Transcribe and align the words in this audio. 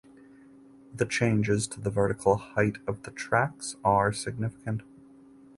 The 0.95 1.05
changes 1.05 1.67
to 1.67 1.79
the 1.79 1.91
vertical 1.91 2.35
height 2.37 2.77
of 2.87 3.03
the 3.03 3.11
tracks 3.11 3.75
are 3.85 4.11
significant. 4.11 4.81